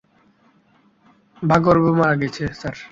[1.41, 2.75] ভার্গব মারা গিয়েছে, স্যার।